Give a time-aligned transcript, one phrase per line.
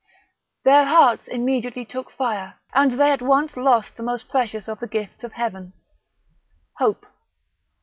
[0.63, 4.87] Their hearts immediately took fire, and they at once lost the most precious of the
[4.87, 7.05] gifts of Heaven—Hope.